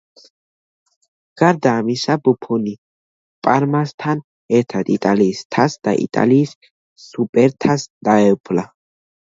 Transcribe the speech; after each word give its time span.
გარდა 1.41 1.73
ამისა, 1.81 2.15
ბუფონი 2.27 2.73
პარმასთან 3.49 4.25
ერთად 4.61 4.91
იტალიის 4.97 5.45
თასს 5.59 5.83
და 5.91 5.95
იტალიის 6.09 6.57
სუპერთასს 7.07 7.89
დაეუფლა. 8.11 8.69